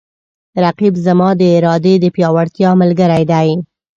رقیب 0.63 0.93
زما 1.05 1.29
د 1.37 1.41
ارادې 1.57 1.93
د 1.99 2.05
پیاوړتیا 2.15 2.69
ملګری 2.81 3.23
دی 3.31 3.49